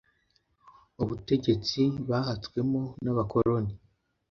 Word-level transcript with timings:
ubutegetsi 1.03 1.81
bahatswemo 2.09 2.81
n 3.03 3.05
abakoloni 3.13 3.73